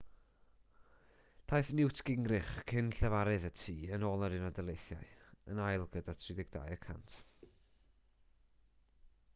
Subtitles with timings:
[1.51, 5.11] daeth newt gingrich cyn-lefarydd y tŷ yn yr unol daleithiau
[5.55, 7.19] yn ail gyda 32 y cant